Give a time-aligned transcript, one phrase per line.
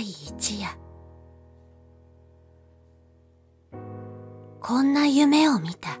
[0.00, 0.66] 第一夜。
[4.62, 5.98] こんな夢を見た。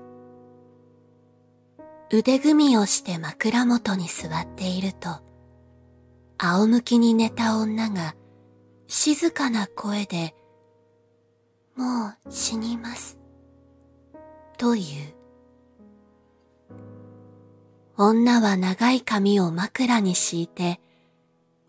[2.10, 5.20] 腕組みをして枕元に座っていると、
[6.38, 8.14] 仰向きに寝た女が
[8.86, 10.34] 静かな声で、
[11.76, 13.18] もう死にます。
[14.56, 15.14] という。
[17.98, 20.80] 女は長い髪を枕に敷いて、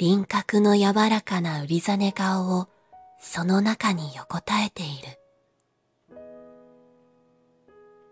[0.01, 2.67] 輪郭の柔らかな売りざ顔を
[3.19, 5.19] その中に横たえている。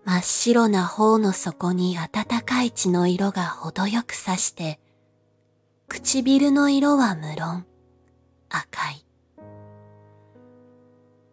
[0.06, 4.80] 真っ白な頬の底に暖かい血の色が程よくさして、
[5.88, 7.66] 唇の色は無論
[8.50, 9.04] 赤い。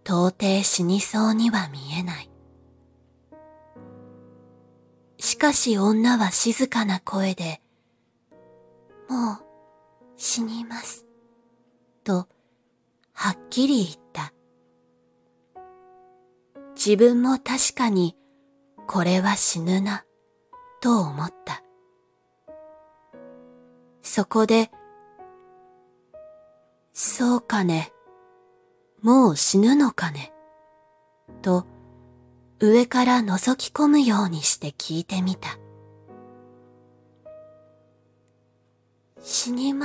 [0.06, 2.30] 到底死にそうには見えない。
[5.18, 7.60] しかし女は静かな声で、
[9.10, 9.45] もう
[10.16, 11.04] 死にます。
[12.04, 12.28] と、
[13.12, 14.32] はっきり言った。
[16.74, 18.16] 自分も確かに、
[18.86, 20.04] これは死ぬな、
[20.80, 21.62] と思った。
[24.02, 24.70] そこで、
[26.92, 27.92] そうかね、
[29.02, 30.32] もう死ぬのかね、
[31.42, 31.66] と、
[32.58, 35.58] 上から覗き込むようにして聞いてみた。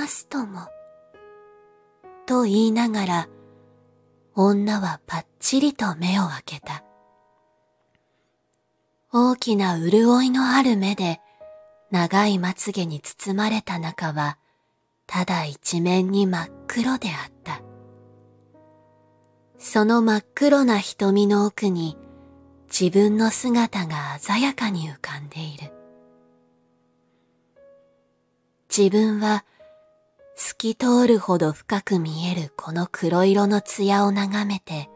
[0.02, 0.62] ますとも。
[2.26, 3.30] と言いながら、
[4.34, 6.84] 女はぱっちりと目を開けた。
[9.14, 11.20] 大きな潤いのある目で、
[11.92, 14.40] 長いまつげに包まれた中は、
[15.06, 17.62] ただ一面に真っ黒であった。
[19.60, 21.96] その真っ黒な瞳の奥に、
[22.72, 25.72] 自分の姿が鮮やかに浮かんでいる。
[28.76, 29.46] 自分は
[30.44, 34.90] 透き通るほど深く見えるこの黒色の艶を眺めて、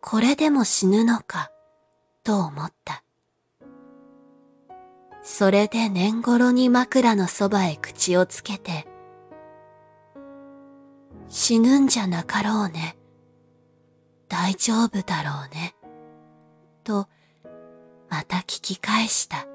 [0.00, 1.50] これでも死ぬのか、
[2.22, 3.02] と思った。
[5.20, 8.86] それで年頃に枕のそばへ口をつけて、
[11.28, 12.96] 死ぬんじゃなかろうね。
[14.28, 15.74] 大丈夫だろうね。
[16.84, 17.08] と、
[18.08, 19.48] また聞き返した。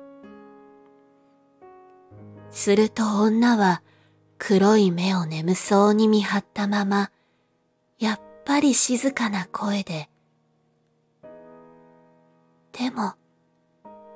[2.50, 3.81] すると女は
[4.44, 7.12] 黒い目を眠そうに見張ったまま、
[8.00, 10.09] やっぱり静かな声で、
[12.72, 13.13] でも、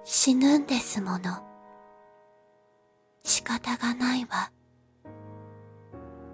[0.03, 1.43] 死ぬんですもの。
[3.23, 4.51] 仕方がないわ。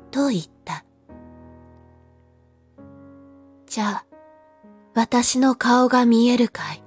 [0.09, 0.85] と言った。
[3.65, 4.05] じゃあ、
[4.95, 6.81] 私の顔が見えるかい？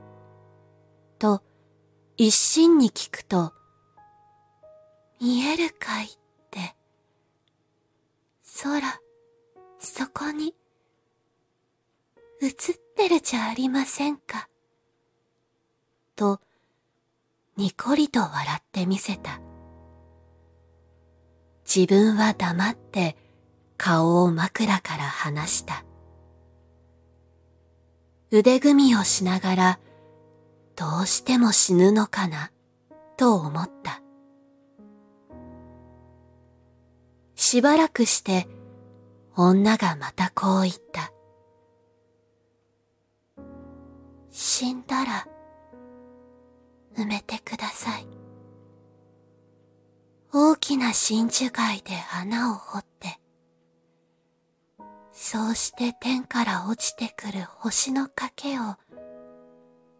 [1.18, 1.42] と、
[2.16, 3.52] 一心に聞くと、
[5.20, 6.08] 見えるかい、
[8.62, 9.00] 空、
[9.80, 10.54] そこに、
[12.40, 12.52] 映っ
[12.96, 14.48] てるじゃありませんか。
[16.14, 16.40] と、
[17.56, 19.40] にこりと笑ってみせた。
[21.64, 23.16] 自分は黙って
[23.76, 25.84] 顔を枕から離した。
[28.30, 29.80] 腕組みをしながら、
[30.76, 32.52] どうしても死ぬのかな、
[33.16, 34.03] と思った。
[37.46, 38.48] しばらくして、
[39.36, 41.12] 女がまたこう言った。
[44.30, 45.28] 死んだら、
[46.96, 48.06] 埋めてください。
[50.32, 53.20] 大きな真珠貝で穴を掘って、
[55.12, 58.62] そうして天から落ちてくる星の賭けを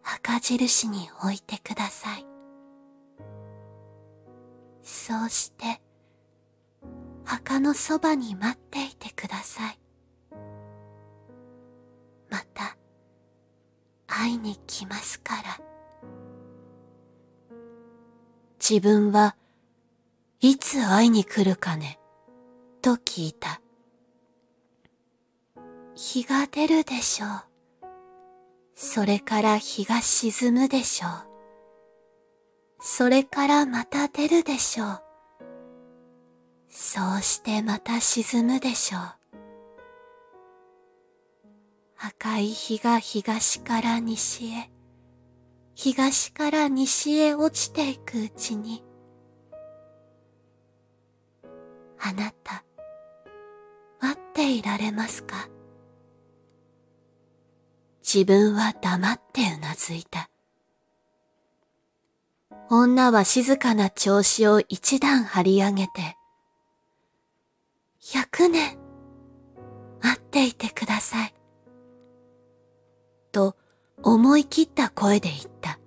[0.01, 2.25] 赤印に置いてください。
[4.81, 5.84] そうして、
[7.25, 9.79] 墓のそばに待っていてください。
[12.29, 12.77] また、
[14.07, 15.59] 会いに来ますから。
[18.59, 19.35] 自分は
[20.39, 21.99] いつ会いに来るかね？
[22.81, 23.61] と聞いた。
[25.95, 27.29] 日が出るでしょう。
[28.75, 31.11] それから日が沈むでしょう。
[32.81, 35.04] それからまた出るでしょう。
[36.77, 39.01] そうしてまた沈むでしょう。
[41.97, 44.69] 赤い日が東から西へ、
[45.73, 48.83] 東から西へ落ちていくうちに、
[51.97, 52.65] あなた、
[54.01, 55.47] 待っていられますか？
[58.03, 60.29] 自分は黙ってうなずいた。
[62.69, 66.17] 女は静かな調子を一段張り上げて、
[68.13, 68.77] 百年、
[69.99, 71.33] 待っていてください。
[73.31, 73.55] と
[74.03, 75.79] 思い切った声で言った。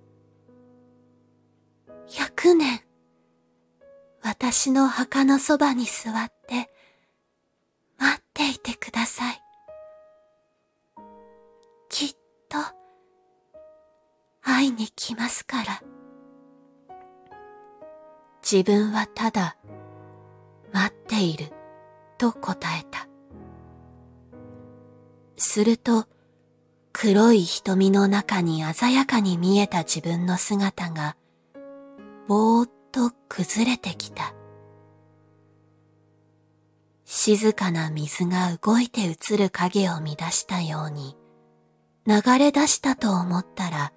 [2.08, 2.80] 百年、
[4.20, 6.68] 私の墓のそばに座って
[7.98, 9.40] 待っていてください。
[11.88, 12.16] きっ
[12.48, 12.58] と
[14.42, 15.82] 会いに来ますから。
[18.42, 19.56] 自分はただ
[20.72, 21.52] 待っている
[22.18, 23.08] と答えた。
[25.36, 26.06] すると
[26.92, 31.16] 黒い瞳の中に鮮やかに見えた自分の姿が
[32.26, 34.34] ぼーっと崩れてきた。
[37.04, 41.16] 静かな水が動いて映る影を乱したように
[42.06, 43.92] 流れ出したと思ったら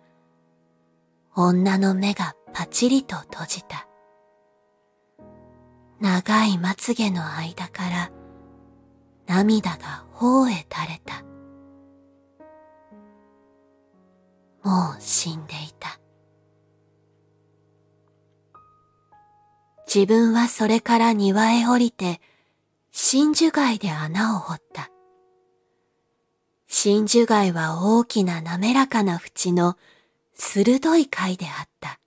[1.36, 3.88] 女の目がパチリと閉じた。
[6.02, 8.12] 長いまつげの間から
[9.28, 11.24] 涙が頬へ垂れた。
[14.64, 16.00] もう死んでいた。
[19.86, 22.20] 自分はそれから庭へ降りて
[22.92, 24.90] 真珠貝で穴を掘った。
[26.68, 29.78] 真珠貝は大きな滑らかな縁の
[30.34, 32.00] 鋭い貝であった。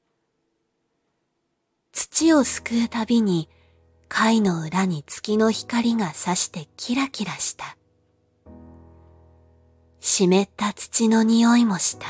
[1.93, 3.49] 土をすくうたびに
[4.09, 7.77] 貝の裏に月の光が差してキラキラした。
[10.01, 12.06] 湿った土の匂いもした。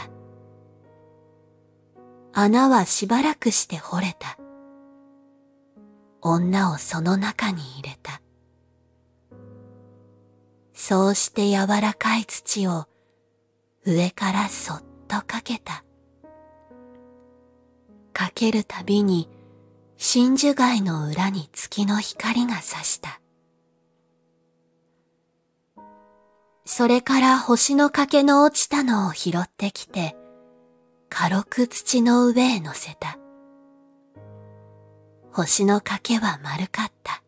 [2.32, 4.38] 穴はしばらくして掘れた。
[6.20, 8.20] 女をその中に入れた。
[10.72, 12.86] そうして柔らかい土を
[13.86, 15.84] 上からそっとかけた。
[18.12, 19.28] かけるたびに
[19.96, 23.20] 真珠貝の裏に月の光が差した。
[26.64, 30.16] それから星の欠けの落ちたのを拾ってきて、
[31.08, 33.18] 軽く土の上へ乗せた。
[35.32, 37.22] 星の欠けは丸かった。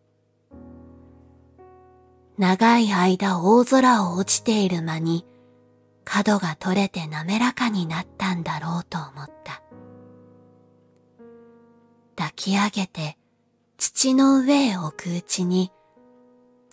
[2.39, 5.25] 長い間大空を落ちている間に
[6.05, 9.63] 角が取れて滑らかになったんだろうと思った。
[12.17, 13.17] 抱き上げて
[13.79, 15.71] 土の上へ置くうちに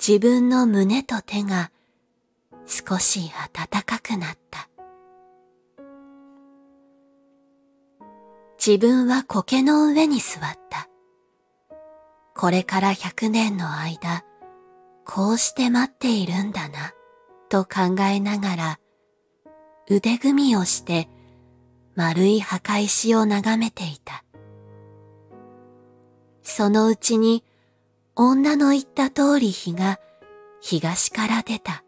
[0.05, 1.71] 自分の胸と手が
[2.65, 4.69] 少し暖かくなった。
[8.65, 10.87] 自分は苔の上に座った。
[12.33, 14.23] これから百年の間、
[15.05, 16.93] こうして待っているんだな、
[17.49, 18.79] と考えながら、
[19.89, 21.09] 腕組みをして
[21.95, 24.22] 丸い墓石を眺めていた。
[26.43, 27.43] そのうちに
[28.15, 29.99] 女の言った通り日が
[30.61, 31.83] 東から出た。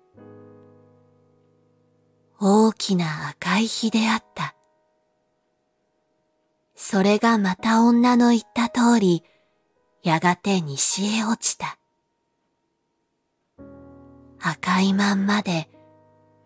[2.40, 4.56] 大きな赤い日であった。
[6.76, 9.24] それがまた女の言った通り、
[10.04, 11.78] やがて西へ落ちた。
[14.40, 15.70] 赤いまんまで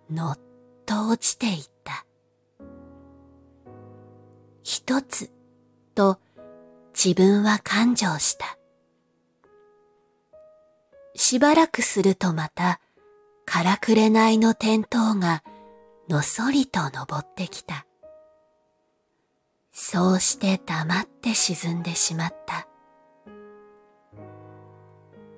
[0.10, 0.40] のっ
[0.86, 2.06] と落ちていった。
[4.64, 5.32] 一つ
[5.96, 6.20] と
[7.02, 8.58] 自分は感情した。
[11.16, 12.82] しばらくするとまた、
[13.46, 15.42] からくれないの点灯が
[16.10, 17.86] のそりと登ってきた。
[19.72, 22.68] そうして黙って沈んでしまった。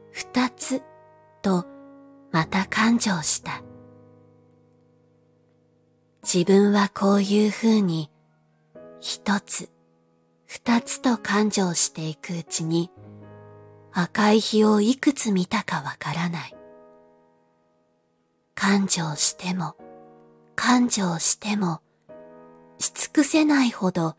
[0.09, 0.81] 二つ
[1.43, 1.67] と
[2.31, 3.62] また感情した。
[6.24, 8.09] 自分はこういうふうに
[9.00, 9.70] 一つ
[10.53, 12.91] 二つと感情していくうちに
[13.93, 16.58] 赤い日をいくつ見たかわからない。
[18.53, 19.77] 感情しても
[20.58, 21.79] 感情しても
[22.79, 24.17] し尽くせないほど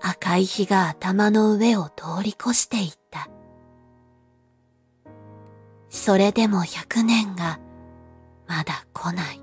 [0.00, 3.28] 赤い日が頭の上を通り越していった。
[5.88, 7.58] それでも百年が
[8.46, 9.40] まだ来ない。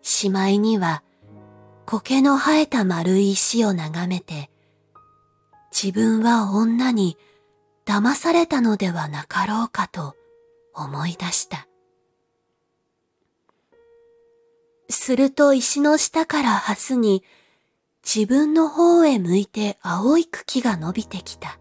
[0.00, 1.03] しまいには
[1.86, 4.50] 苔の生えた丸い石を眺めて、
[5.70, 7.18] 自分は女に
[7.84, 10.16] 騙されたのではなかろうかと
[10.74, 11.66] 思い出した。
[14.88, 17.22] すると石の下からハスに
[18.04, 21.58] 自分の方へ向いて青い茎が伸びてきた。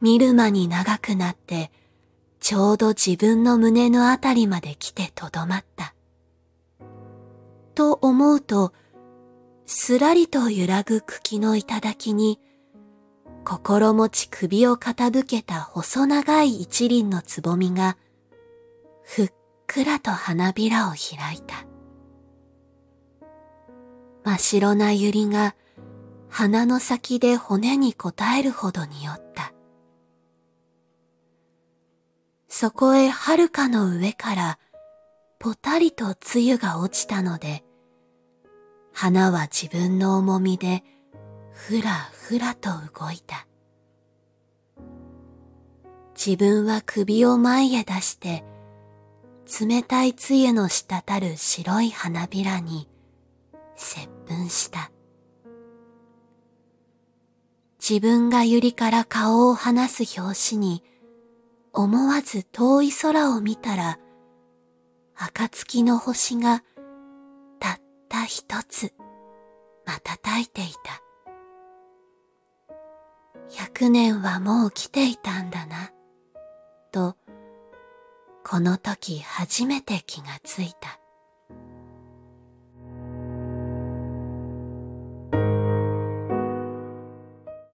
[0.00, 1.70] 見る間に長くなって
[2.40, 5.94] ちょうど自分の胸のあたりまで来てとどまった。
[7.74, 8.72] と思うと、
[9.66, 12.40] すらりと揺らぐ茎の頂に、
[13.44, 17.98] 心持ち首を傾けた細長い一輪のつぼみが、
[19.02, 19.32] ふっ
[19.66, 21.66] くらと花びらを開いた。
[24.24, 25.54] 真っ白な百合が
[26.30, 29.52] 鼻の先で骨に応えるほどにおった。
[32.48, 34.58] そこへ遥かの上から
[35.40, 37.63] ぽたりと露が落ちたので、
[38.96, 40.84] 花は自分の重みで
[41.52, 43.46] ふらふらと動いた。
[46.14, 48.44] 自分は首を前へ出して、
[49.60, 52.88] 冷たい露の滴る白い花びらに
[53.74, 54.92] 接吻した。
[57.80, 60.84] 自分が百合から顔を離す拍子に、
[61.72, 63.98] 思わず遠い空を見たら、
[65.16, 66.62] 暁の星が
[68.24, 68.92] った一つ
[69.84, 71.02] 瞬いていた。
[73.50, 75.92] 百年はもう来ていたんだな、
[76.90, 77.16] と、
[78.44, 80.98] この時初めて気がついた。